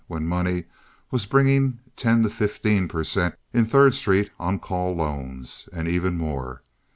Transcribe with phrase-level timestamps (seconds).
[0.07, 0.63] when money
[1.11, 3.35] was bringing from ten to fifteen per cent.
[3.53, 6.63] in Third Street on call loans, and even more.